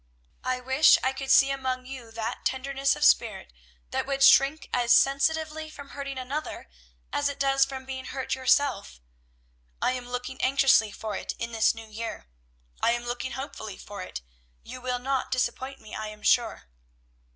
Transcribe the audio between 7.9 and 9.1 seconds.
hurt yourselves.